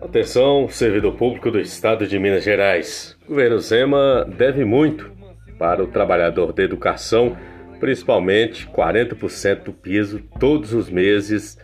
[0.00, 3.16] Atenção, servidor público do Estado de Minas Gerais.
[3.26, 5.10] O governo Zema deve muito
[5.58, 7.36] para o trabalhador da educação,
[7.80, 11.58] principalmente 40% do piso todos os meses.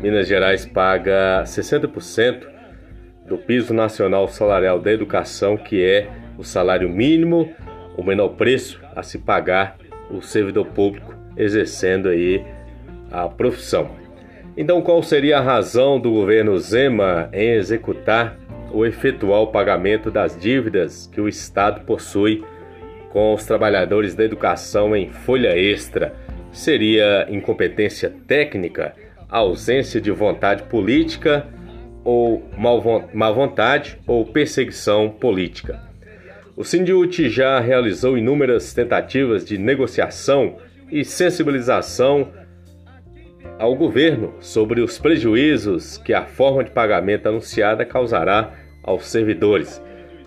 [0.00, 2.48] Minas Gerais paga 60%
[3.28, 7.54] do piso nacional salarial da educação, que é o salário mínimo,
[7.96, 9.76] o menor preço a se pagar
[10.10, 12.44] o servidor público exercendo aí
[13.12, 14.05] a profissão.
[14.56, 18.38] Então, qual seria a razão do governo Zema em executar
[18.72, 22.42] ou efetuar o pagamento das dívidas que o Estado possui
[23.10, 26.14] com os trabalhadores da educação em folha extra?
[26.52, 28.94] Seria incompetência técnica,
[29.28, 31.46] ausência de vontade política
[32.02, 32.42] ou
[33.14, 35.82] má vontade ou perseguição política?
[36.56, 40.56] O Sindiut já realizou inúmeras tentativas de negociação
[40.90, 42.28] e sensibilização
[43.58, 49.82] ao governo sobre os prejuízos que a forma de pagamento anunciada causará aos servidores.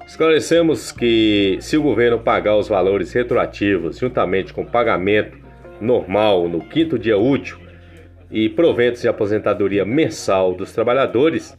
[0.05, 5.37] Esclarecemos que, se o governo pagar os valores retroativos juntamente com o pagamento
[5.79, 7.59] normal no quinto dia útil
[8.31, 11.57] e proventos de aposentadoria mensal dos trabalhadores,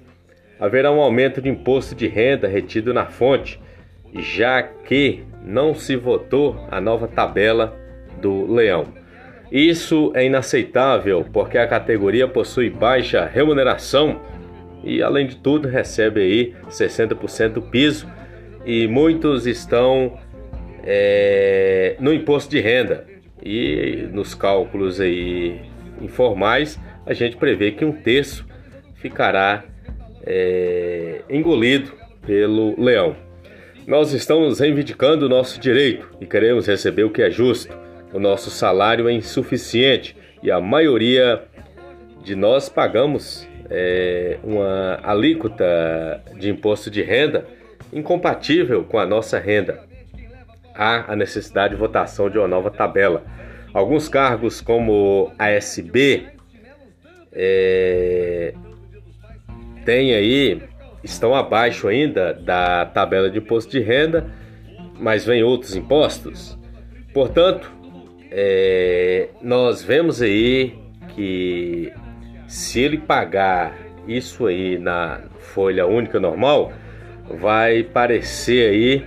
[0.59, 3.61] haverá um aumento de imposto de renda retido na fonte,
[4.15, 7.77] já que não se votou a nova tabela
[8.21, 9.01] do leão.
[9.51, 14.21] Isso é inaceitável porque a categoria possui baixa remuneração
[14.85, 18.07] e, além de tudo, recebe aí 60% do piso.
[18.65, 20.19] E muitos estão
[20.85, 23.07] é, no imposto de renda.
[23.43, 25.61] E nos cálculos aí
[26.01, 28.47] informais a gente prevê que um terço
[28.95, 29.65] ficará
[30.25, 31.93] é, engolido
[32.25, 33.17] pelo leão.
[33.87, 37.75] Nós estamos reivindicando o nosso direito e queremos receber o que é justo
[38.13, 41.43] o nosso salário é insuficiente e a maioria
[42.23, 47.47] de nós pagamos é, uma alíquota de imposto de renda
[47.93, 49.85] incompatível com a nossa renda.
[50.75, 53.25] Há a necessidade de votação de uma nova tabela.
[53.73, 56.27] Alguns cargos, como ASB,
[57.33, 58.55] é,
[59.85, 60.63] tem aí,
[61.03, 64.27] estão abaixo ainda da tabela de imposto de renda,
[64.99, 66.59] mas vem outros impostos.
[67.13, 67.80] Portanto,
[68.31, 70.79] é, nós vemos aí
[71.15, 71.93] que
[72.47, 73.77] se ele pagar
[74.07, 76.73] isso aí na folha única normal,
[77.29, 79.07] vai parecer aí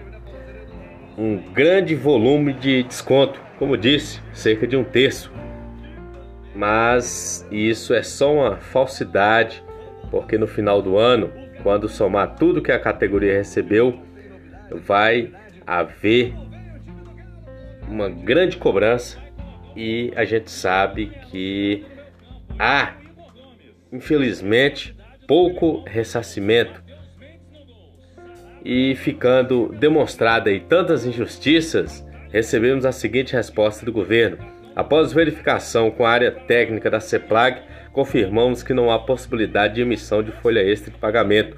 [1.18, 5.32] um grande volume de desconto, como disse, cerca de um terço.
[6.56, 9.64] Mas isso é só uma falsidade,
[10.12, 14.00] porque no final do ano, quando somar tudo que a categoria recebeu,
[14.72, 15.32] vai
[15.66, 16.34] haver
[17.88, 19.18] uma grande cobrança
[19.76, 21.84] e a gente sabe que
[22.60, 22.94] há,
[23.92, 24.96] infelizmente,
[25.28, 26.84] pouco ressarcimento
[28.64, 34.38] e ficando demonstrada aí tantas injustiças, recebemos a seguinte resposta do governo.
[34.76, 37.62] Após verificação com a área técnica da CEPLAG,
[37.92, 41.58] confirmamos que não há possibilidade de emissão de folha extra de pagamento.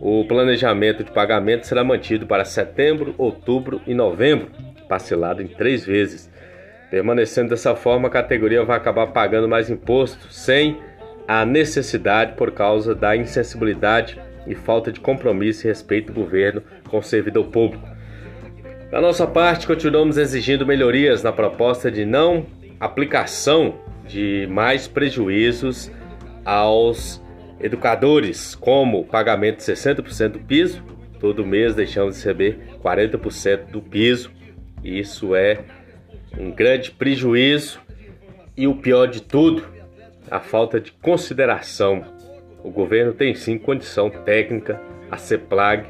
[0.00, 6.30] O planejamento de pagamento será mantido para setembro, outubro e novembro parcelado em três vezes.
[6.90, 10.78] Permanecendo dessa forma, a categoria vai acabar pagando mais imposto sem
[11.26, 16.98] a necessidade por causa da insensibilidade e falta de compromisso e respeito do governo com
[16.98, 17.86] o servidor público.
[18.90, 22.46] Da nossa parte, continuamos exigindo melhorias na proposta de não
[22.78, 23.74] aplicação
[24.06, 25.90] de mais prejuízos
[26.44, 27.20] aos
[27.60, 30.82] educadores, como pagamento de 60% do piso,
[31.18, 34.30] todo mês deixamos de receber 40% do piso
[34.86, 35.58] isso é
[36.38, 37.80] um grande prejuízo
[38.56, 39.66] e o pior de tudo,
[40.30, 42.04] a falta de consideração.
[42.62, 44.80] O governo tem sim condição técnica,
[45.10, 45.88] a CEPLAG,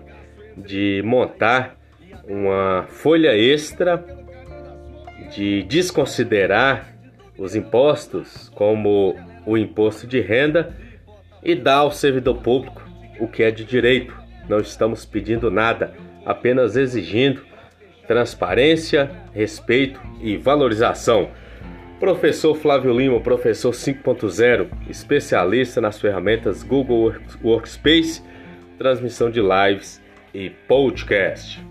[0.56, 1.76] de montar
[2.26, 4.04] uma folha extra,
[5.34, 6.96] de desconsiderar
[7.38, 9.14] os impostos, como
[9.44, 10.74] o imposto de renda,
[11.42, 12.82] e dar ao servidor público
[13.20, 14.16] o que é de direito.
[14.48, 15.94] Não estamos pedindo nada,
[16.24, 17.42] apenas exigindo
[18.06, 21.30] transparência, respeito e valorização.
[21.98, 28.22] Professor Flávio Lima, professor 5.0, especialista nas ferramentas Google Workspace,
[28.78, 30.00] transmissão de lives
[30.34, 31.65] e podcast.